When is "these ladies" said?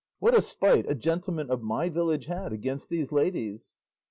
2.89-3.77